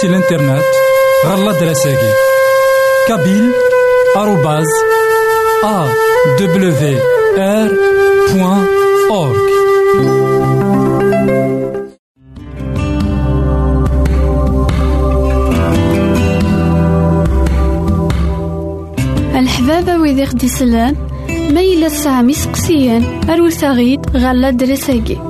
سي 0.00 0.06
الانترنت 0.06 0.64
غالا 1.26 1.52
دراساكي 1.52 2.12
كابيل 3.08 3.52
آروباز 4.16 4.66
أ 5.64 5.88
دبليو 6.38 6.98
آر 7.38 7.70
بوان 8.32 8.66
أورك 9.10 9.50
الحبابة 19.34 19.96
ويدي 19.96 20.26
ما 21.28 21.60
إلا 21.60 21.88
سامي 21.88 22.32
سقسيان 22.32 23.30
أروساغيد 23.30 24.16
غالا 24.16 24.50
دراساكي 24.50 25.29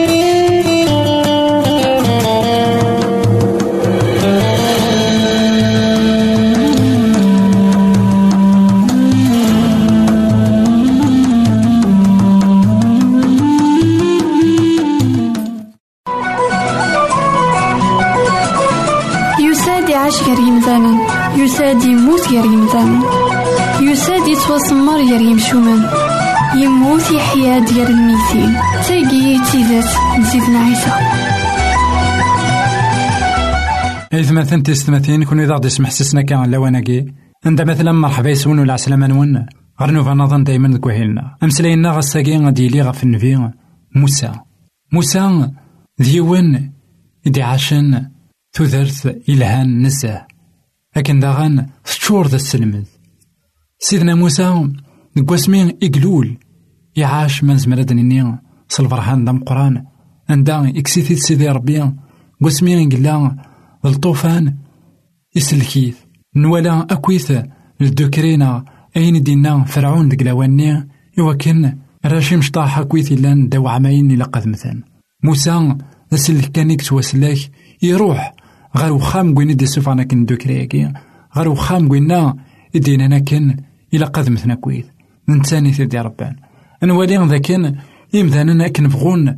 يموت 22.01 22.27
غير 22.29 22.45
يمثال 22.45 22.99
يساد 23.81 24.27
يتوسمر 24.27 24.97
غير 25.09 25.21
يمشومان 25.21 25.89
يموت 26.55 27.11
يحيا 27.11 27.59
ديال 27.59 27.87
الميتين. 27.87 28.53
تاقي 28.87 29.39
تيزات 29.51 29.89
نزيدنا 30.19 30.59
عيسى 30.59 30.91
إذا 34.13 34.33
مثلا 34.33 34.63
تيستمثين 34.63 35.23
كون 35.23 35.39
إذا 35.39 35.55
غدي 35.55 35.67
يسمح 35.67 35.91
سسنا 35.91 36.21
كان 36.21 36.51
لواناكي 36.51 37.05
عند 37.45 37.61
مثلا 37.61 37.91
مرحبا 37.91 38.29
يسون 38.29 38.59
ولا 38.59 38.73
عسلامة 38.73 39.07
نون. 39.07 39.45
غير 39.81 39.91
نوفا 39.91 40.13
نظن 40.13 40.43
دايما 40.43 40.69
ذكوهيلنا 40.69 41.35
أمسلاينا 41.43 41.91
غساكي 41.91 42.37
غادي 42.37 42.65
يلي 42.65 42.81
غف 42.81 43.03
النبي 43.03 43.49
موسى. 43.95 44.31
موسى 44.91 45.49
ديوان 45.99 46.71
إدي 47.27 47.41
عاشن. 47.41 48.05
تذرث 48.53 49.15
إلهان 49.29 49.81
نزاه 49.81 50.27
لكن 50.95 51.19
داغان 51.19 51.67
تشور 51.85 52.27
ذا 52.27 52.35
السلمذ 52.35 52.83
سيدنا 53.79 54.15
موسى 54.15 54.69
نقواسمين 55.17 55.77
إقلول 55.83 56.37
يعاش 56.95 57.43
من 57.43 57.57
زمرد 57.57 57.93
نيني 57.93 58.39
سالفرحان 58.67 59.25
دام 59.25 59.43
قرآن 59.43 59.85
عندها 60.29 60.69
إكسيتي 60.69 61.15
سيدي 61.15 61.49
ربي 61.49 61.91
قواسمين 62.41 62.89
قلا 62.89 63.35
الطوفان 63.85 64.57
يسلكيث. 65.35 65.97
نوالا 66.35 66.81
أكويث 66.81 67.31
الدوكرينا 67.81 68.65
أين 68.97 69.23
دينا 69.23 69.63
فرعون 69.63 70.09
ديك 70.09 70.23
لواني 70.23 70.87
يوكن 71.17 71.77
راشي 72.05 72.35
مشطاح 72.35 72.79
أكويث 72.79 73.11
إلا 73.11 73.47
داو 73.49 73.67
عماين 73.67 74.11
إلا 74.11 74.25
قد 74.25 74.55
موسى 75.23 75.75
ذا 76.13 76.41
كان 76.41 76.71
يكتواسلاك 76.71 77.37
يروح 77.81 78.33
غير 78.77 78.93
وخام 78.93 79.35
قوينا 79.35 79.53
دي 79.53 79.65
سوف 79.65 79.89
أنا 79.89 80.03
كن 80.03 80.25
دوكريكي 80.25 80.93
غير 81.37 81.47
وخام 81.47 81.87
قوينا 81.89 82.35
إدينا 82.75 83.05
أنا 83.05 83.19
كن 83.19 83.57
إلا 83.93 84.05
قد 84.05 84.29
مثنا 84.29 84.55
كويت 84.55 84.85
نتاني 85.29 85.71
تدي 85.71 85.99
ربان. 85.99 86.35
نوالي 86.83 87.17
ذاكن 87.17 87.75
إمذانا 88.15 88.67
كن 88.67 88.87
بغون 88.87 89.37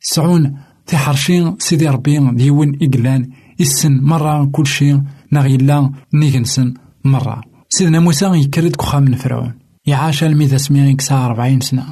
سعون 0.00 0.56
تحرشين 0.86 1.56
سيدي 1.58 1.88
ربي 1.88 2.18
ديون 2.32 2.78
إقلان. 2.82 3.30
السن 3.60 4.00
مرة 4.02 4.44
كل 4.44 4.66
شيء 4.66 5.02
نغيلا 5.32 5.92
نيغنسن 6.14 6.74
مرة. 7.04 7.40
سيدنا 7.68 8.00
موسى 8.00 8.26
يكرد 8.26 8.76
كخا 8.76 9.00
من 9.00 9.14
فرعون 9.14 9.54
يعاش 9.86 10.24
الميذا 10.24 10.56
سميغ 10.56 10.92
كسا 10.96 11.26
أربعين 11.26 11.60
سنة. 11.60 11.84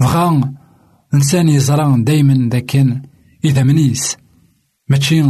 بغا 0.00 0.54
إنسان 1.14 1.48
يزران 1.48 2.04
دايما 2.04 2.48
ذاكن 2.52 3.02
إذا 3.44 3.62
منيس. 3.62 4.16
ماشي 4.88 5.24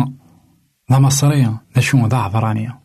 ذا 0.90 0.98
مصري 0.98 1.44
ذا 1.74 1.80
شو 1.80 2.06
ذا 2.06 2.16
عبرانية. 2.16 2.80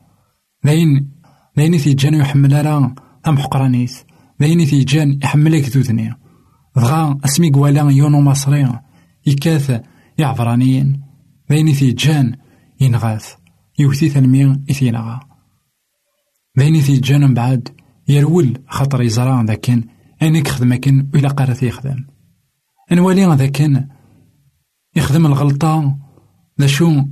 ذاين 0.66 1.12
ذاين 1.58 1.78
جان 1.78 2.14
يحمل 2.14 2.66
راه 2.66 2.96
ذا 3.26 3.32
محقرانيث 3.32 4.02
ذاين 4.42 4.86
جان 4.86 5.20
يحملك 5.24 5.70
ذوذني 5.70 6.16
دغا 6.76 7.20
اسمي 7.26 7.52
قوالا 7.52 7.92
يونو 7.92 8.22
مصري 8.22 8.80
يكاث 9.26 9.82
يعبرانيين. 10.18 11.02
ذاين 11.50 11.96
جان 11.96 12.36
ينغاث. 12.82 13.34
يوثي 13.80 14.10
ثنمي 14.10 14.64
إثينغا 14.72 15.20
ذاين 16.60 16.82
جان 17.02 17.22
من 17.22 17.34
بعد 17.34 17.70
يرول 18.08 18.64
خاطر 18.68 19.02
يزرع 19.02 19.42
ذاكن. 19.42 19.84
أينك 20.22 20.48
خدم 20.48 20.76
كن 20.76 21.10
وإلا 21.14 21.30
قارث 21.30 21.64
يخدم. 21.64 22.06
أنوالي 22.92 23.26
ذاكن 23.26 23.88
يخدم 24.96 25.26
الغلطة. 25.26 25.98
ذا 26.60 26.68
شو 26.68 27.04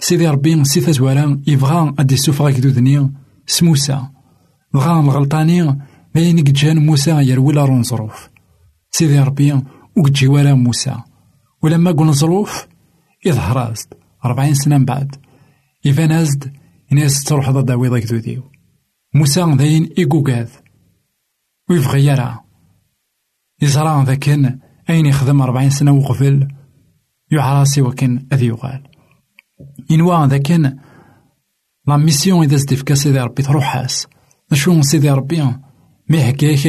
سيدي 0.00 0.28
ربي 0.28 0.64
سي 0.64 0.80
تزوارا 0.80 1.42
يبغى 1.46 1.94
أدي 1.98 2.14
يسوفغ 2.14 2.50
كدودني 2.50 3.12
سموسى 3.46 4.00
بغا 4.74 5.00
الغلطاني 5.00 5.78
باين 6.14 6.42
جان 6.44 6.86
موسى 6.86 7.10
يروي 7.10 7.54
رون 7.54 7.82
ظروف. 7.82 8.30
سيدي 8.90 9.20
ربي 9.20 9.62
وكتجي 9.96 10.26
ورا 10.28 10.54
موسى. 10.54 10.96
ولما 11.62 11.90
قلنا 11.90 12.12
ظروف؟ 12.12 12.66
يظهر 13.26 13.72
أزد 13.72 13.94
أربعين 14.24 14.54
سنة 14.54 14.78
من 14.78 14.84
بعد. 14.84 15.16
يفان 15.84 16.12
أزد 16.12 16.52
ناس 16.92 17.24
تروح 17.24 17.50
ضد 17.50 17.70
ويضا 17.70 17.98
كدوديو 17.98 18.42
موسى 19.14 19.54
داين 19.56 19.88
إيكوكاذ 19.98 20.48
ويبغي 21.70 22.06
يرى. 22.06 22.38
يزرع 23.62 24.02
ذاكن 24.02 24.58
أين 24.90 25.06
يخدم 25.06 25.42
أربعين 25.42 25.70
سنة 25.70 25.92
وقبل 25.92 26.48
يعراسي 27.30 27.82
وكن 27.82 28.26
أذي 28.32 28.46
يغال. 28.46 28.93
إنوا 29.90 30.26
ذاك 30.26 30.50
لا 31.86 31.96
ميسيون 31.96 32.44
إذا 32.44 32.56
زدفكا 32.56 32.94
سيدي 32.94 33.20
ربي 33.20 33.42
تروحاس 33.42 34.06
أشو 34.52 34.82
سيدي 34.82 35.10
ربي 35.10 35.42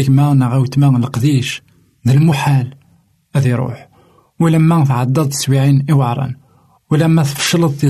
ما 0.10 0.34
نغاوت 0.34 0.78
ما 0.78 0.98
القديش 0.98 1.64
ذا 2.08 2.14
المحال 2.14 2.76
أذي 3.36 3.50
يروح 3.50 3.90
ولما 4.40 4.86
تعدد 4.86 5.30
تسويعين 5.30 5.86
إوعران 5.92 6.36
ولما 6.92 7.24
تفشلت 7.24 7.86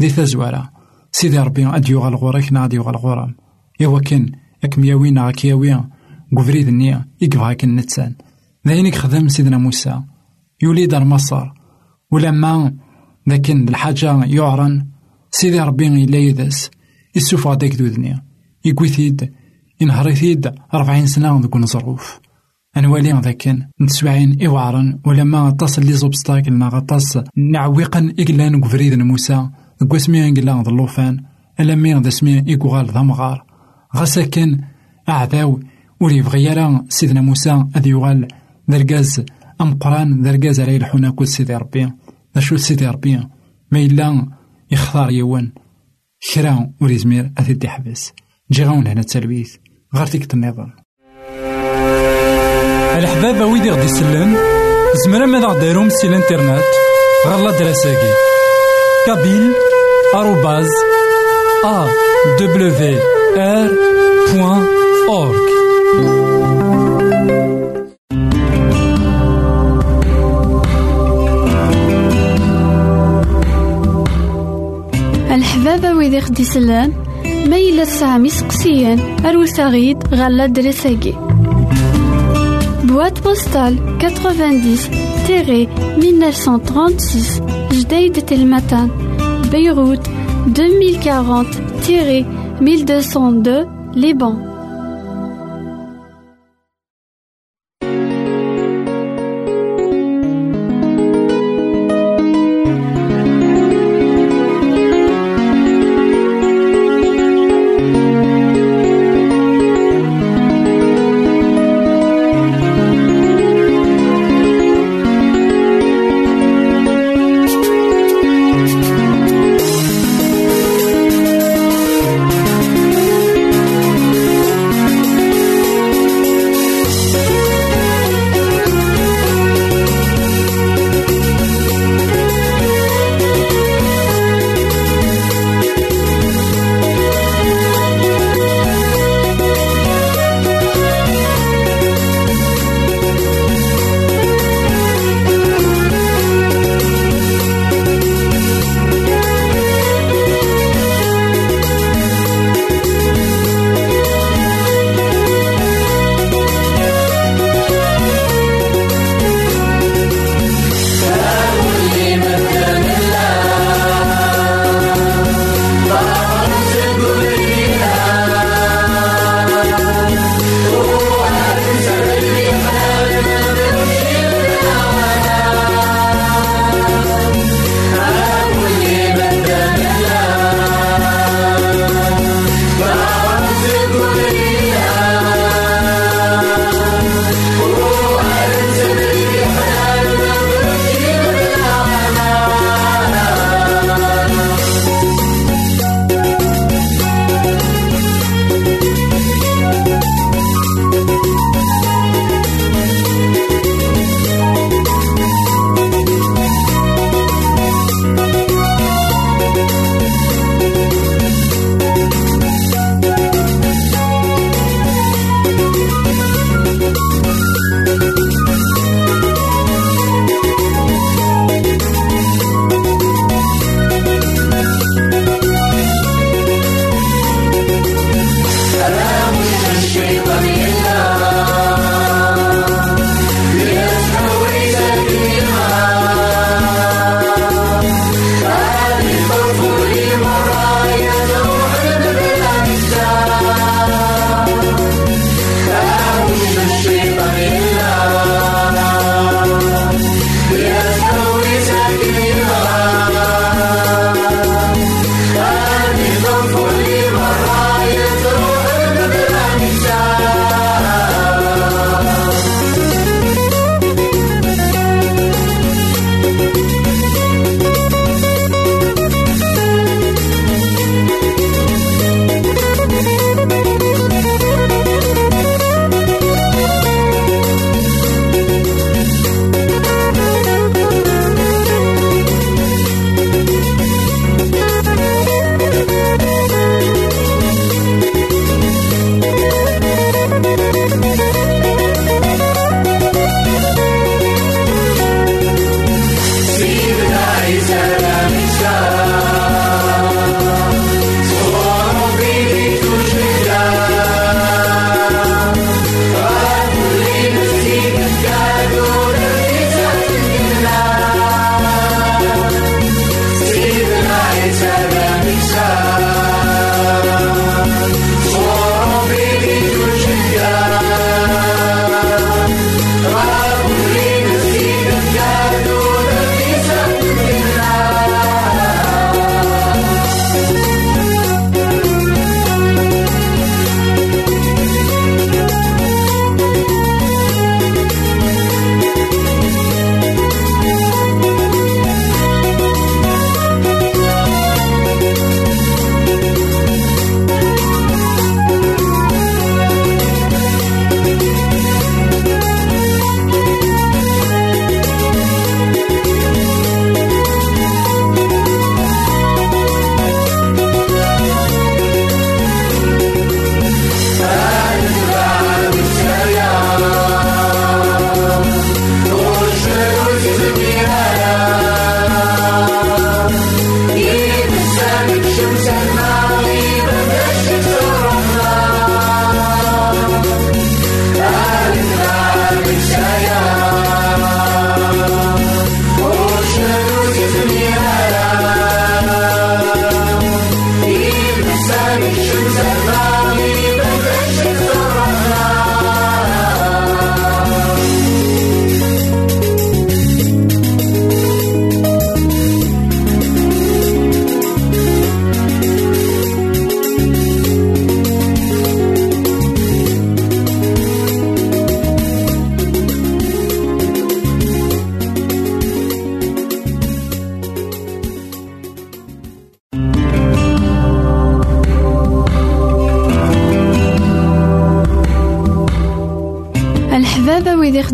ذي 0.00 0.08
تزوارا 0.08 0.68
سيدي 1.12 1.38
ربي 1.38 1.66
أدي 1.66 1.92
يغال 1.92 2.14
غورك 2.14 2.52
نادي 2.52 2.76
يغال 2.76 2.96
غورام 2.96 3.34
إوا 3.82 4.00
كان 4.00 4.32
أكمياوي 4.64 5.10
نا 5.10 5.30
كياوي 5.30 5.84
قفريد 6.36 6.68
النية 6.68 7.08
يقفا 7.20 7.52
كن 7.52 7.76
نتسان 7.76 8.14
ذاينك 8.66 8.94
خدم 8.94 9.28
سيدنا 9.28 9.58
موسى 9.58 10.02
يولي 10.62 10.86
دار 10.86 11.04
مصر 11.04 11.50
ولما 12.10 12.72
لكن 13.26 13.68
الحاجة 13.68 14.24
يعرن. 14.24 14.86
سيدي 15.30 15.60
ربي 15.60 15.86
إلا 15.86 16.18
يدس 16.18 16.70
يسوف 17.16 17.46
غداك 17.46 17.74
دودني 17.74 18.22
يقويثيد 18.64 19.32
ينهريثيد 19.80 20.52
أربعين 20.74 21.06
سنة 21.06 21.40
ذوك 21.40 21.56
نظروف 21.56 22.20
أنوالي 22.76 23.12
ذاكن 23.12 23.66
نتسوعين 23.80 24.46
إوعرن 24.46 24.98
ولما 25.06 25.38
غطاس 25.38 25.78
اللي 25.78 25.92
زوبستاك 25.92 26.48
لنا 26.48 26.68
غطاس 26.68 27.18
نعويقا 27.36 28.14
إقلان 28.18 28.64
قفريد 28.64 28.94
موسى 28.94 29.48
قوسمي 29.90 30.32
إقلان 30.32 30.62
ظلوفان 30.62 31.24
ألمي 31.60 31.94
ذا 31.94 32.10
سمي 32.10 32.54
إقوغال 32.54 32.86
ذا 32.86 33.02
مغار. 33.02 33.44
غساكن 33.96 34.60
أعداو 35.08 35.60
ولي 36.00 36.16
يبغي 36.16 36.82
سيدنا 36.88 37.20
موسى. 37.20 37.64
أذ 37.76 37.86
يغال. 37.86 38.28
أم 39.60 39.74
قرآن. 39.74 40.26
على 40.26 40.74
يلحونا 40.74 41.10
كل 41.10 41.28
سيدي 41.28 41.56
ربي. 41.56 41.92
أشو 42.36 42.56
سيدي 42.56 42.86
ربي. 42.86 43.28
ما 43.70 43.78
إلا 43.78 44.26
يختار 44.70 45.10
يوان. 45.10 45.52
كرا 46.34 46.70
ور 46.80 46.90
يزمير 46.90 47.30
حبس 47.64 48.12
جي 48.50 48.64
غاون 48.64 48.86
هنا 48.86 49.02
تسلويث 49.02 49.56
غير 49.94 50.06
تيك 50.06 50.34
النظام 50.34 50.72
الحباب 52.96 53.50
ويدي 53.50 53.70
غدي 53.70 53.84
يسلم 53.84 54.36
زمرا 55.04 55.26
ماذا 55.26 55.46
غديرهم 55.46 55.88
سي 55.88 56.06
الانترنت. 56.06 56.64
غالا 57.26 57.58
دراساكي. 57.58 58.12
كابيل 59.06 59.52
آروباز 60.14 60.70
أ 61.64 61.88
دبليو 62.40 62.98
آر 63.36 63.70
بوان 64.32 64.66
أورك 65.08 65.45
ويدي 76.06 76.20
خدي 76.20 76.44
سلان 76.44 76.92
ما 77.24 77.56
إلا 77.56 77.84
تسعام 77.84 78.24
يسقسيان 78.24 79.00
أروت 79.26 79.60
غيد 79.60 79.98
غالا 80.14 80.46
دريساكي. 80.46 81.14
بواد 82.84 83.22
بوستال 83.22 83.98
90 83.98 84.78
تيري 85.26 85.68
1936 85.98 87.46
جديد 87.72 88.12
تلمتان 88.12 88.90
بيروت 89.52 90.06
2040-1202 90.06 90.10
Liban. 93.96 94.45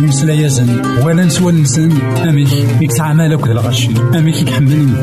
يمسلا 0.04 0.34
يزن 0.34 0.82
ولا 1.04 1.24
نسوى 1.24 1.52
نسن. 1.52 1.92
أميك 2.30 2.82
يكسع 2.82 3.14
مالك 3.14 3.48
الغشي 3.48 3.92
أميك 4.18 4.48
يحملني 4.48 4.94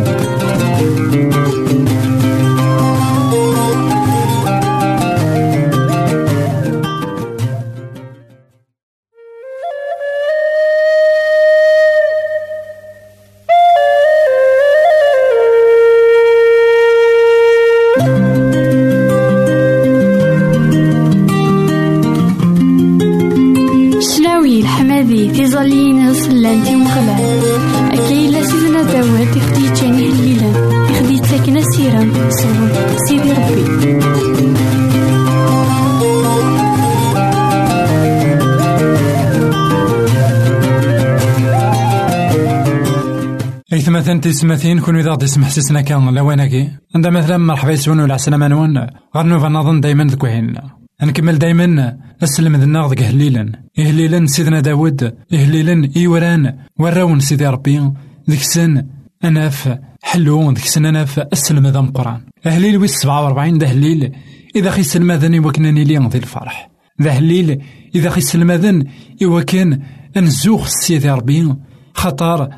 مثلا 44.18 44.32
تسمثين 44.32 44.80
كون 44.80 44.96
إذا 44.96 45.18
يسمح 45.22 45.50
سيسنا 45.50 45.80
كان 45.80 46.14
لواناكي 46.14 46.70
عندما 46.94 47.20
مثلا 47.20 47.36
مرحبا 47.38 47.72
يسون 47.72 48.00
ولا 48.00 48.14
عسلامة 48.14 48.48
نون. 48.48 48.78
غير 49.16 49.26
نوفا 49.26 49.48
نظن 49.48 49.80
دايما 49.80 50.04
ذك 50.04 50.22
وهينا 50.22 50.70
نكمل 51.02 51.38
دايما. 51.38 51.96
السلم 52.22 52.56
ذنا 52.56 52.80
غدك 52.80 53.02
هليلا. 53.02 53.52
إهليلا 53.78 54.26
سيدنا 54.26 54.60
داود. 54.60 55.14
إهليلا 55.32 55.90
إيوران. 55.96 56.58
وراون 56.78 57.20
سيدي 57.20 57.46
ربي. 57.46 57.92
ذيك 58.30 58.42
سن 58.42 58.86
أناف. 59.24 59.78
حلو 60.02 60.50
ذيك 60.50 60.64
سن 60.64 60.86
أناف. 60.86 61.18
السلم 61.18 61.66
ذا 61.66 61.80
مقران 61.80 62.20
أهليل 62.46 62.76
ويس 62.78 62.94
سبعة 62.96 63.24
وأربعين. 63.24 63.58
ذا 63.58 63.66
هليل. 63.66 64.12
إذا 64.56 64.70
خي 64.70 64.80
السلم 64.80 65.12
ذني 65.12 65.40
وكنني 65.40 65.84
لي 65.84 65.98
ذي 65.98 66.18
الفرح. 66.18 66.70
ذا 67.02 67.10
هليل. 67.10 67.62
إذا 67.94 68.10
خي 68.10 68.18
السلم 68.18 68.52
ذن. 68.52 68.84
إوا 69.22 69.42
كان 69.42 69.80
أنزوخ 70.16 70.66
سيدي 70.66 71.10
ربي. 71.10 71.54
خطر. 71.94 72.48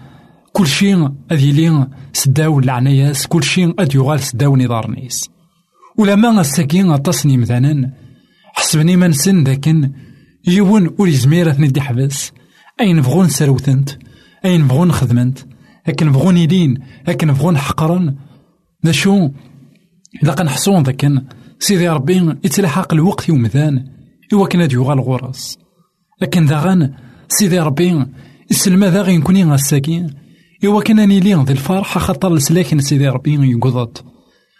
كل 0.53 0.67
شيء 0.67 1.09
أذ 1.33 1.45
يلي 1.45 1.89
سداو 2.13 2.59
العناياس 2.59 3.27
كل 3.27 3.45
شيء 3.45 3.83
أذ 3.83 3.97
يغال 3.97 4.21
سداو 4.21 4.57
نيس 4.57 5.31
ولا 5.99 6.15
ما 6.15 6.41
الساكين 6.41 6.91
أطاسني 6.91 7.37
مثلا 7.37 7.91
حسبني 8.55 8.97
ما 8.97 9.09
نسن 9.09 9.45
ذاكن 9.45 9.93
يون 10.47 10.91
ور 10.99 11.09
يزمير 11.09 11.51
أثني 11.51 11.81
حبس 11.81 12.33
أين 12.81 12.97
نبغون 12.97 13.29
سروتنت 13.29 13.91
أين 14.45 14.61
نبغون 14.61 14.89
نخدمنت 14.89 15.39
أكن 15.87 16.07
نبغون 16.07 16.37
يدين 16.37 16.79
أكن 17.09 17.29
نبغون 17.29 17.59
حقرا 17.59 18.15
ذا 18.87 18.93
شو 18.93 19.31
إذا 20.23 20.35
كنحصون 20.35 20.83
ذاكن. 20.83 21.23
سيدي 21.59 21.89
ربي 21.89 22.35
يتلحق 22.45 22.93
الوقت 22.95 23.29
يوم 23.29 23.47
ذان 23.47 23.85
إوا 24.33 24.47
كان 24.47 24.61
يغال 24.61 25.01
غرس. 25.01 25.59
لكن 26.23 26.47
ذا 26.47 26.91
سيدي 27.29 27.59
ربي 27.59 28.07
السلمى 28.51 28.87
ذا 28.87 29.03
غي 29.03 29.19
نكوني 29.19 29.45
غاساكين 29.45 30.20
إوا 30.65 30.83
كان 30.83 31.09
نيلي 31.09 31.35
ذي 31.35 31.53
الفرح 31.53 31.99
خاطر 31.99 32.33
السلاكن 32.33 32.81
سيدي 32.81 33.09
ربي 33.09 33.51
يقضط 33.51 34.05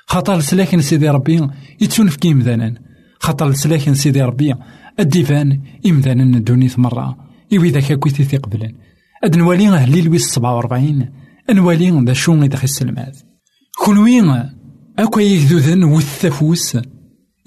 خاطر 0.07 0.37
السلاكن 0.37 0.81
سيدي 0.81 1.11
ربي 1.11 1.49
يتسونفك 1.81 2.27
إمذانا 2.27 2.75
خاطر 3.21 3.49
السلاكن 3.49 3.95
سيدي 3.95 4.23
ربي 4.23 4.55
الديفان 5.01 5.61
إمذانا 5.87 6.23
الدونيث 6.23 6.79
مرة 6.79 7.17
إوي 7.53 7.71
ذاك 7.71 7.93
كويتي 7.93 8.25
تقبلن 8.25 8.73
أد 9.25 9.37
نوالي 9.37 9.69
أهلي 9.69 10.01
لويس 10.01 10.27
سبعة 10.35 10.57
وربعين 10.57 11.11
نوالي 11.51 11.91
ذا 11.91 12.13
شو 12.13 12.35
يدخل 12.35 12.65
السلمات 12.65 13.19
كونوي 13.85 14.23
أكو 14.99 15.21
يكذوذن 15.21 15.85
والثفوس 15.85 16.79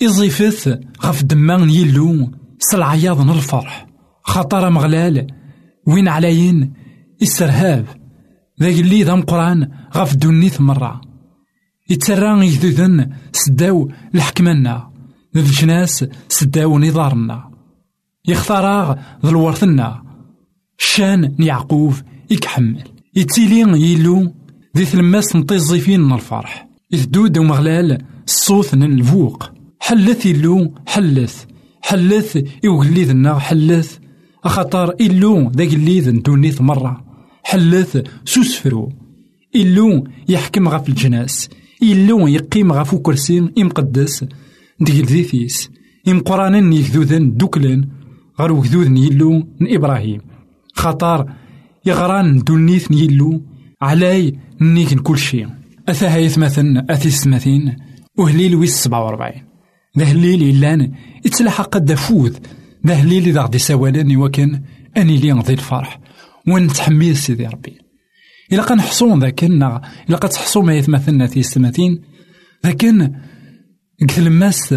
إزيفث 0.03 0.79
غف 1.03 1.23
دمان 1.23 1.69
يلو. 1.69 2.31
سالعياض 2.59 3.29
الفرح. 3.29 3.87
خاطر 4.23 4.69
مغلال. 4.69 5.27
وين 5.87 6.07
علاين 6.07 6.73
السرهاب 7.21 7.85
ذاك 8.61 8.73
اللي 8.73 9.03
ذا 9.03 9.15
مقران 9.15 9.69
غف 9.95 10.15
دونيث 10.15 10.61
مرة 10.61 11.01
يتسرى 11.89 12.47
يجدودن 12.47 13.09
سداو 13.31 13.91
الحكمنا 14.15 14.89
ذا 15.35 15.41
الجناس 15.41 16.05
سداو 16.29 16.79
نظارنا 16.79 17.51
يختار 18.27 18.93
ذا 19.23 19.29
الورثنا 19.29 20.03
شان 20.77 21.35
يعقوب 21.39 21.93
يكحمل 22.29 22.83
يتيلي 23.15 23.91
يلو 23.91 24.33
ذي 24.77 24.85
ثلماس 24.85 25.35
نطيزي 25.35 25.79
فين 25.79 26.13
الفرح 26.13 26.67
يثدود 26.91 27.37
ومغلال 27.37 27.97
الصوت 28.27 28.73
الفوق 28.73 29.51
حلث 29.79 30.25
يلو 30.25 30.73
حلث 30.87 31.43
حلث 31.81 32.37
يوغليذنا 32.63 33.39
حلث 33.39 33.97
أخطر 34.43 34.95
إلو 35.01 35.51
ذاك 35.51 35.73
اللي 35.73 35.99
ذا 35.99 36.11
دونيث 36.11 36.61
مرة 36.61 37.02
حلث 37.43 37.97
سوسفرو. 38.25 38.91
إلو 39.55 40.07
يحكم 40.29 40.67
غف 40.67 40.89
الجناس. 40.89 41.49
إلو 41.83 42.27
يقيم 42.27 42.71
غف 42.71 42.95
كرسي 42.95 43.49
إمقدس. 43.57 44.25
ديال 44.79 45.05
ذيثيس 45.05 45.69
إمقرانا 46.07 46.75
يكذوذن 46.75 47.37
دوكلن. 47.37 47.87
غير 48.39 48.51
وكذوذن 48.51 48.97
يلو 48.97 49.31
من 49.59 49.73
إبراهيم. 49.75 50.21
خطر 50.75 51.29
يغران 51.85 52.39
دونيث 52.39 52.91
يلو 52.91 53.41
علاي 53.81 54.39
نيكن 54.61 54.97
كل 54.97 55.17
شيء. 55.17 55.47
أثا 55.89 56.15
هايث 56.15 56.37
مثلا 56.37 56.85
أثيس 56.89 57.27
مثين. 57.27 57.75
وهليل 58.17 58.55
ويس 58.55 58.83
سبعة 58.83 59.05
وربعين. 59.05 59.43
ذا 59.97 60.05
هليل 60.05 60.43
إلان 60.43 60.91
يتلحق 61.25 61.69
قد 61.69 61.91
ذا 62.87 62.93
هليل 62.93 63.27
إذا 63.27 63.41
غدي 63.41 63.57
سوالاني 63.57 64.17
وكان 64.17 64.61
أني 64.97 65.17
لي 65.17 65.31
ذي 65.31 65.53
الفرح. 65.53 65.99
ونتحميل 66.47 67.17
سيدي 67.17 67.47
ربي. 67.47 67.77
إلا 68.51 68.63
كنحصون 68.63 69.19
ذاك 69.19 69.43
إلا 69.43 70.17
كتحصو 70.21 70.61
ما 70.61 70.75
يتمثلنا 70.75 71.27
في 71.27 71.39
السماتين 71.39 72.01
لكن 72.63 73.13
قتل 74.01 74.27
الماس 74.27 74.75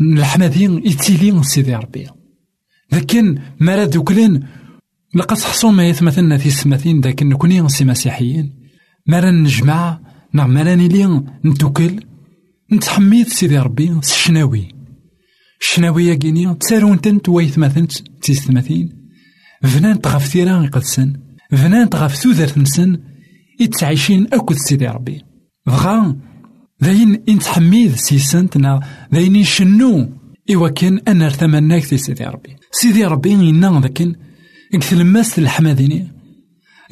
الحمادين 0.00 0.86
يتيلي 0.86 1.42
سيدي 1.42 1.74
ربي. 1.74 2.06
لكن 2.92 3.38
ما 3.60 3.84
دوكلين 3.84 4.46
لقد 5.14 5.36
تحصو 5.36 5.70
ما 5.70 5.88
يتمثلنا 5.88 6.38
في 6.38 6.46
السماتين 6.46 7.00
ذاك 7.00 7.22
نكوني 7.22 7.68
سي 7.68 7.84
مسيحيين. 7.84 8.62
ما 9.06 9.30
نجمع 9.30 10.00
نعم 10.32 10.54
ما 10.54 10.74
نيلي 10.74 11.22
نتوكل 11.44 12.00
نتحميد 12.72 13.28
سيدي 13.28 13.58
ربي 13.58 13.90
الشناوي 13.90 14.68
الشناوي 15.60 16.06
يا 16.06 16.14
كيني 16.14 16.54
تسارون 16.54 17.00
تنت 17.00 17.28
ويثمثن 17.28 17.86
تيستماثين 18.22 19.01
فنانت 19.62 20.06
غف 20.06 20.26
ثيران 20.26 20.64
يقدسن 20.64 21.12
فنانت 21.50 21.96
غف 21.96 22.14
ثوذرت 22.14 22.58
نسن 22.58 22.98
يتعيشين 23.60 24.26
أكد 24.32 24.56
سيدي 24.56 24.86
ربي 24.86 25.22
بغا 25.66 26.16
ذاين 26.82 27.22
انت 27.28 27.44
حميد 27.44 27.94
سيسنت 27.94 28.56
نا 28.56 28.80
ذاين 29.14 29.36
يشنو 29.36 30.12
إوا 30.54 30.68
كان 30.68 31.00
أنا 31.08 31.26
ارتمناك 31.26 31.84
سيدي 31.84 32.24
ربي 32.24 32.56
سيدي 32.72 33.04
ربي 33.04 33.30
ينا 33.30 33.80
ذاكن 33.80 34.14
اكثلماس 34.74 35.38
الحماديني 35.38 36.08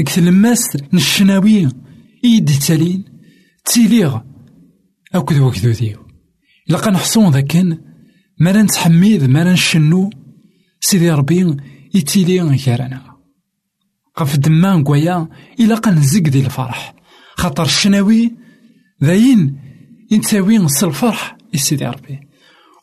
اكثلماس 0.01 0.77
الشناوي 0.95 1.69
ايدي 2.25 2.59
تالين 2.67 3.05
تيليغ 3.65 4.21
اكد 5.15 5.39
وكذو 5.39 5.73
ديو 5.73 5.99
لقا 6.69 6.91
نحصون 6.91 7.31
ذاكن 7.31 7.79
ما 8.41 8.63
نتحميد 8.63 9.25
ما 9.25 9.53
نشنو 9.53 10.11
سيدي 10.81 11.11
ربي 11.11 11.57
يتيلي 11.95 12.41
غيرنا 12.41 13.17
غف 14.21 14.37
دمان 14.37 14.85
قويا 14.85 15.29
إلا 15.61 15.75
قا 15.75 15.91
نزق 15.91 16.21
دي 16.21 16.41
الفرح. 16.41 16.95
خاطر 17.37 17.65
الشناوي 17.65 18.33
ذاين 19.05 19.59
ينتاوي 20.11 20.59
نص 20.59 20.85
الفرح 20.85 21.37
سيدي 21.55 21.85
ربي. 21.85 22.21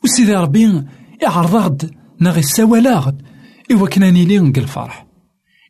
وسيدي 0.04 0.36
ربي 0.36 0.84
يعرض 1.22 1.92
ناغي 2.20 2.40
السوالاغد 2.40 3.22
إوا 3.72 3.88
كنا 3.88 4.12
نيلي 4.12 4.40
نقل 4.40 4.62
الفرح. 4.62 5.08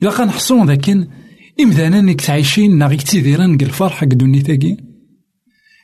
إلا 0.02 0.12
قا 0.12 0.26
نحصون 0.26 0.68
ذاكن 0.68 1.08
إمذانا 1.60 2.02
نك 2.02 2.22
تعيشين 2.22 2.78
ناغي 2.78 2.98
تيديران 2.98 3.52
نقل 3.52 3.66
الفرح 3.66 4.04
قدوني 4.04 4.42
ثاقي 4.42 4.78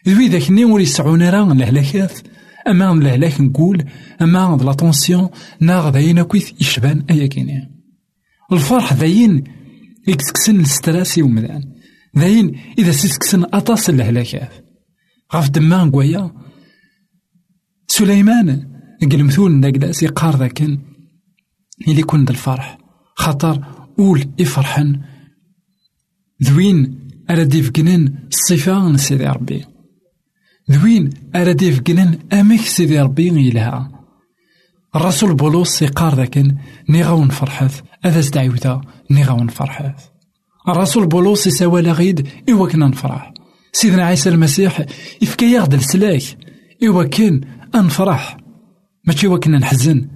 ذوي 0.08 0.28
ذاك 0.28 0.52
ني 0.52 0.82
يسعون 0.82 1.30
راه 1.30 1.52
الهلاكات 1.52 2.20
أما 2.68 2.94
الهلاك 2.94 3.42
نقول 3.42 3.86
أما 4.22 4.58
لا 4.64 4.74
طونسيون 4.74 5.30
ناغ 5.60 5.90
داين 5.90 6.22
كويث 6.22 6.62
يشبان 6.62 7.06
أيا 7.10 7.28
كيني 7.28 7.72
الفرح 8.52 8.94
داين 8.94 9.44
يكسكسن 10.08 10.60
الستراسي 10.60 11.22
ومدان 11.22 11.74
داين 12.16 12.60
إذا 12.78 12.92
سيسكسن 12.92 13.44
أطاس 13.44 13.90
الهلاكات. 13.90 14.52
غاف 15.34 15.50
دمان 15.50 15.92
قويا 15.92 16.32
سليمان 17.88 18.70
قلمثول 19.12 19.52
ناقلاس 19.60 20.04
يقار 20.04 20.38
ذاكن 20.38 20.80
إلي 21.88 22.04
كون 22.04 22.30
الفرح. 22.30 22.78
خاطر 23.16 23.66
أول 24.00 24.30
إفرحن 24.40 25.02
ذوين 26.44 27.08
أراد 27.30 27.56
يفقنن 27.56 28.28
الصفة 28.28 28.98
سيدي 28.98 29.26
ربي. 29.26 29.66
ذوين 30.72 31.10
أراد 31.36 31.62
يفقنن 31.62 32.20
أمك 32.34 32.62
سيدي 32.62 33.02
ربي 33.02 33.48
يلها 33.48 33.92
الرسول 34.96 35.34
بولوس 35.34 35.82
يقار 35.82 36.16
ذاكن 36.16 36.56
نيغاون 36.90 37.30
فرحث 37.30 37.82
هذا 38.04 38.20
زدعيوتا 38.20 38.82
نيغاون 39.12 39.48
فرحث 39.48 40.14
الرسول 40.70 41.08
بولوس 41.08 41.48
يساوى 41.48 41.82
غيد 41.82 42.28
إوا 42.50 42.68
كنا 42.68 42.88
نفرح. 42.88 43.34
سيدنا 43.74 44.06
عيسى 44.06 44.30
المسيح 44.30 44.86
يفكا 45.22 45.46
ياخد 45.46 45.74
السلاك 45.74 46.24
إوا 46.84 47.04
كان 47.04 47.42
أنفرح. 47.76 48.38
ماشي 49.08 49.28
وكنا 49.28 49.58
نحزن. 49.58 50.08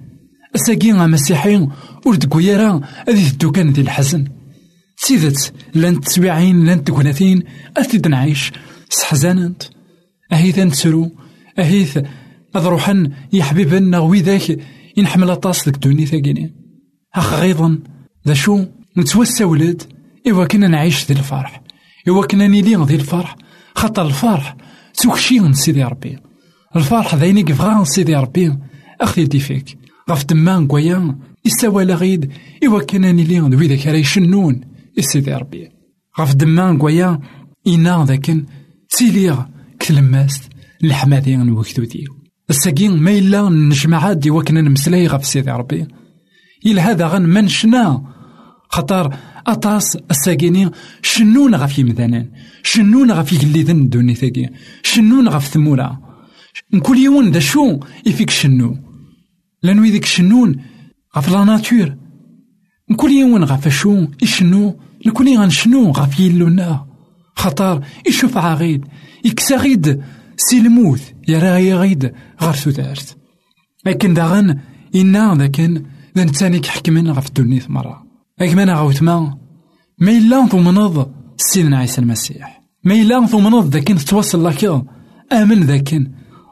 أساقي 0.56 0.92
مسيحي 0.92 1.68
ور 2.06 2.14
دكويرا 2.16 2.80
أذي 3.08 3.30
تدو 3.30 3.50
كان 3.50 3.72
دي 3.72 3.80
الحزن. 3.80 4.24
سيدت 4.96 5.52
لأن 5.74 6.00
تسبيعين 6.00 6.66
لأن 6.66 6.84
تكوناتين 6.84 7.42
أثيد 7.76 8.08
نعيش 8.08 8.52
سحزاننت 8.88 9.62
أهيث 10.32 10.58
نتسرو 10.58 11.10
أهيث 11.58 11.98
أذروحن 12.56 13.12
يا 13.32 13.44
حبيبنا 13.44 13.98
ويذاك 13.98 14.58
ينحمل 14.96 15.30
أطاس 15.30 15.64
ديك 15.64 15.76
دوني 15.76 16.06
ثاقيني. 16.06 16.54
أخ 17.14 17.34
غيظا 17.34 17.78
ذا 18.28 18.34
شو؟ 18.34 18.64
نتوسى 18.96 19.44
ولد 19.44 19.82
إوا 20.28 20.44
كنا 20.44 20.68
نعيش 20.68 21.06
ذي 21.06 21.18
الفرح 21.18 21.62
إوا 22.08 22.26
كنا 22.26 22.46
نيلي 22.46 22.76
ذي 22.76 22.94
الفرح 22.94 23.36
خاطر 23.74 24.06
الفرح 24.06 24.56
توكشي 24.94 25.40
من 25.40 25.52
سيدي 25.52 25.84
ربي. 25.84 26.18
الفرح 26.76 27.14
ذايني 27.14 27.42
كيفغا 27.42 27.84
سيدي 27.84 28.16
ربي 28.16 28.58
أخي 29.00 29.24
دي 29.24 29.40
فيك. 29.40 29.78
غف 30.10 30.24
دمان 30.24 30.66
كويا 30.66 31.18
يساوى 31.44 31.84
لغيد 31.84 32.32
إوا 32.66 32.82
كنا 32.82 33.12
نيلي 33.12 33.38
ذوي 33.38 33.66
ذاك 33.66 33.86
راه 33.86 33.96
يشنون 33.96 34.60
سيدي 35.00 35.34
ربي. 35.34 35.68
غف 36.20 36.34
دمان 36.34 36.78
كويا 36.78 37.20
إنا 37.66 38.04
ذاكن 38.08 38.44
تيليغ. 38.90 39.42
كلماست 39.82 40.42
الحمادي 40.84 41.36
نوكتو 41.36 41.84
ديو. 41.84 42.18
الساقين 42.50 42.96
ما 42.96 43.10
إلا 43.10 43.48
نجمع 43.48 44.12
دي 44.12 44.30
وكنا 44.30 44.60
نمسلاي 44.60 45.06
غف 45.06 45.26
سيدي 45.26 45.50
ربي 45.50 45.86
إلا 46.66 46.90
هذا 46.90 47.06
غن 47.06 47.22
منشنا 47.22 48.04
خطر 48.68 49.16
أطاس 49.46 49.96
الساقيني 50.10 50.70
شنون 51.02 51.54
غف 51.54 51.78
يمدانان 51.78 52.30
شنون 52.62 53.12
غف 53.12 53.32
يقليدن 53.32 53.88
دوني 53.88 54.14
ثاقي 54.14 54.50
شنون 54.82 55.28
غف 55.28 55.46
ثمورا؟ 55.46 55.98
نكل 56.72 56.98
يوم 56.98 57.30
دا 57.30 57.40
شو؟ 57.40 57.80
يفيك 58.06 58.30
شنو؟ 58.30 58.76
لأنو 59.62 59.84
يديك 59.84 60.04
شنون؟ 60.04 60.56
غف 61.16 61.28
لا 61.28 61.44
ناتور. 61.44 61.96
نكل 62.90 63.10
يوم 63.10 63.44
غف 63.44 63.68
شو؟ 63.68 64.06
يشنو 64.22 64.80
نكوني 65.06 65.38
غنشنو 65.38 65.90
غف 65.90 66.20
يلونا؟ 66.20 66.86
خطر 67.36 67.84
يشوف 68.08 68.38
عغيد 68.38 68.84
يكسا 69.24 69.56
غيد 69.56 70.02
سي 70.36 70.58
الموت 70.58 71.00
يرى 71.28 71.74
غيد 71.74 72.12
غير 72.42 72.52
سودارت 72.52 73.16
لكن 73.86 74.14
داغن 74.14 74.58
إنا 74.94 75.34
ذاكن 75.34 75.82
ذا 76.18 76.24
نتاني 76.24 76.58
كحكمن 76.58 77.10
غف 77.10 77.28
الدنيا 77.28 77.62
مرة. 77.68 78.02
لكن 78.40 78.58
أنا 78.58 78.74
غوتما 78.74 79.36
ما. 79.98 80.18
إلا 80.18 80.46
ثمنض 80.46 81.12
سيدنا 81.36 81.78
عيسى 81.78 82.00
المسيح. 82.00 82.62
ما 82.84 82.94
إلا 82.94 83.26
ثمنض 83.26 83.66
ذاكن 83.66 83.96
تواصل 83.96 84.44
لك. 84.44 84.84
آمن 85.32 85.62
ذاكن 85.62 86.10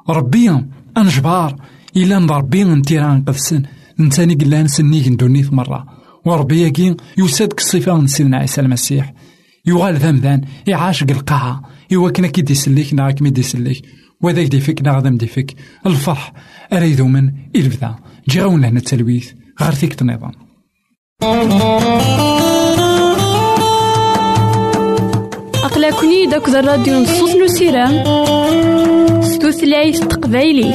ربي 0.08 0.60
أنجبار 0.96 1.56
إلا 1.96 2.18
نربي 2.18 2.64
نتيران 2.64 3.22
قدسن 3.22 3.62
نتاني 4.00 4.34
قلا 4.34 4.62
نسنيك 4.62 5.08
ندونيث 5.08 5.52
مرة. 5.52 5.86
وربي 6.24 6.60
ياكي 6.60 6.96
يوسادك 7.18 7.58
الصفة 7.58 8.06
سيدنا 8.06 8.38
عيسى 8.38 8.60
المسيح. 8.60 9.14
يغال 9.66 9.96
ذمذان 9.96 10.40
يعاشق 10.66 11.10
القاعة 11.10 11.62
إوا 11.92 12.10
كنا 12.10 12.28
كي 12.28 12.42
ديسليك 12.42 12.94
نا 12.94 13.10
كمي 13.10 13.30
ديسليك 13.30 13.82
وذاك 14.20 14.46
ديفك 14.46 14.82
نا 14.82 14.92
غادم 14.92 15.16
ديفك 15.16 15.54
الفرح 15.86 16.32
أريدو 16.72 17.06
من 17.06 17.32
إلبدا 17.56 17.94
جي 18.28 18.40
غاون 18.40 18.60
لهنا 18.60 18.78
التلويث 18.78 19.32
غير 19.62 19.72
فيك 19.72 20.02
النظام 20.02 20.32
أقلكني 25.64 26.26
داك 26.26 26.48
الراديو 26.48 27.00
نصوص 27.00 27.34
نسيرام 27.44 28.02
ستوثلايف 29.22 29.98
تقبايلي. 29.98 30.74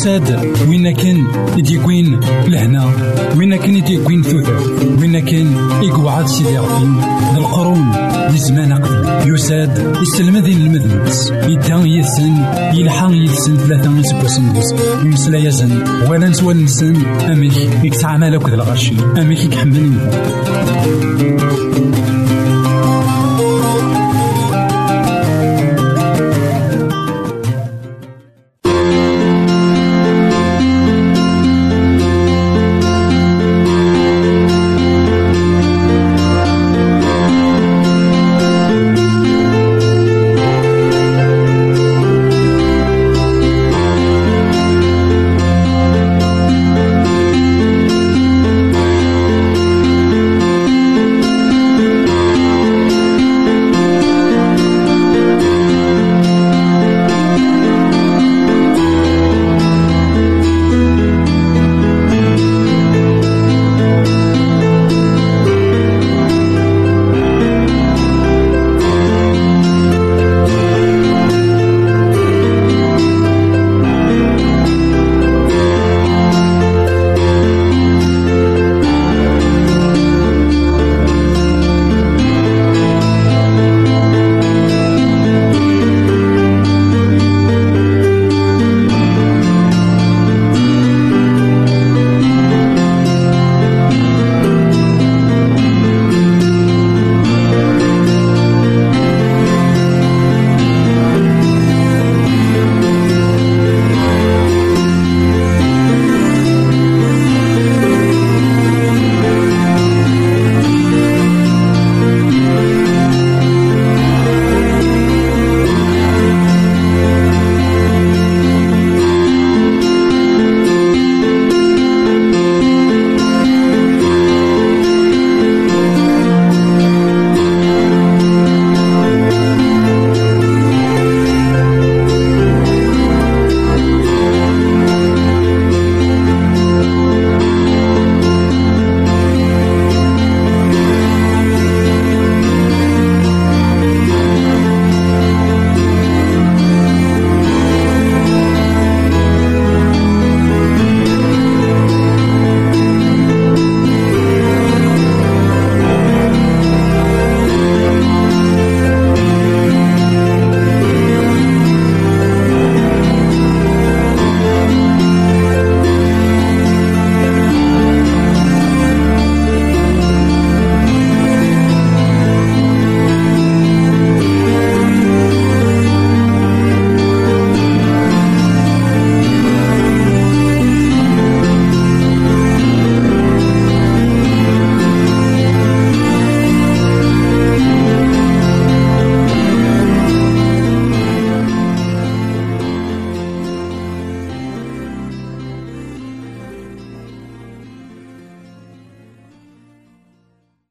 يساد 0.00 0.54
وين 0.68 0.90
كان 0.90 1.26
يديكوين 1.58 2.20
لهنا؟ 2.48 2.90
وين 3.36 3.56
كان 3.56 3.76
يديكوين 3.76 4.22
ثوثر 4.22 4.56
وين 5.00 5.18
كان 5.18 5.68
يقعد 5.82 6.26
سيدي 6.26 6.58
ربي 6.58 7.04
القرون 7.36 7.92
لزمان 8.30 8.72
قبل. 8.72 9.34
يساد 9.34 9.96
يسلم 10.02 10.36
ذي 10.36 10.52
المذنبس 10.52 11.30
يدان 11.30 11.86
يسن 11.86 12.34
يلحق 12.74 13.10
يسن 13.12 13.56
ثلاثة 13.56 13.90
من 13.90 14.02
سبوسن 14.02 14.52
بس 14.52 14.74
يمسلا 15.04 15.38
يزن 15.38 15.84
ولا 16.08 16.28
نسوى 16.28 16.54
نسن 16.54 16.96
أميك 17.32 17.56
يكتعمل 17.84 18.34
أكد 18.34 18.52
الغرشي 18.52 18.94
أميك 19.18 19.44
يكحمل 19.44 19.92